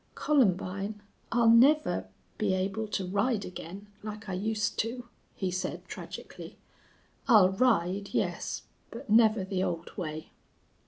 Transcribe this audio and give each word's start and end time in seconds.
"Columbine, 0.15 0.99
I'll 1.31 1.51
never 1.51 2.07
be 2.39 2.55
able 2.55 2.87
to 2.87 3.05
ride 3.05 3.45
again 3.45 3.85
like 4.01 4.27
I 4.27 4.33
used 4.33 4.79
to," 4.79 5.07
he 5.35 5.51
said, 5.51 5.85
tragically. 5.85 6.57
"I'll 7.27 7.51
ride, 7.51 8.09
yes, 8.11 8.63
but 8.89 9.11
never 9.11 9.43
the 9.45 9.61
old 9.63 9.95
way." 9.97 10.31